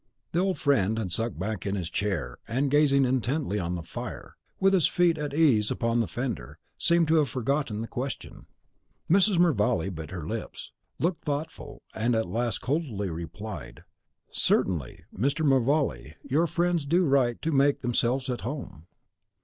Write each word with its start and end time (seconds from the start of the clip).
The 0.31 0.39
old 0.39 0.57
friend 0.57 0.97
had 0.97 1.11
sunk 1.11 1.37
back 1.37 1.63
on 1.67 1.75
his 1.75 1.87
chair, 1.87 2.39
and, 2.47 2.71
gazing 2.71 3.05
intently 3.05 3.59
on 3.59 3.75
the 3.75 3.83
fire, 3.83 4.35
with 4.59 4.73
his 4.73 4.87
feet 4.87 5.15
at 5.19 5.31
ease 5.31 5.69
upon 5.69 5.99
the 5.99 6.07
fender, 6.07 6.57
seemed 6.75 7.07
to 7.09 7.17
have 7.17 7.29
forgotten 7.29 7.81
his 7.81 7.89
question. 7.91 8.47
Mrs. 9.11 9.37
Mervale 9.37 9.91
bit 9.91 10.09
her 10.09 10.25
lips, 10.27 10.71
looked 10.97 11.23
thoughtful, 11.23 11.83
and 11.93 12.15
at 12.15 12.25
last 12.27 12.61
coldly 12.61 13.11
replied, 13.11 13.83
"Certainly, 14.31 15.03
Mr. 15.15 15.45
Mervale; 15.45 16.13
your 16.23 16.47
friends 16.47 16.87
do 16.87 17.05
right 17.05 17.39
to 17.43 17.51
make 17.51 17.81
themselves 17.81 18.27
at 18.27 18.41
home." 18.41 18.87